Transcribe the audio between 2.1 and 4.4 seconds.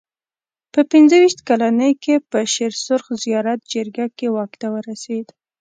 په شېر سرخ زیارت جرګه کې